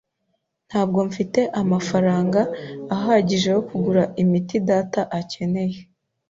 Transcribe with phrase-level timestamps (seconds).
[0.69, 2.41] Ntabwo mfite amafaranga
[2.95, 5.79] ahagije yo kugura imiti data akeneye.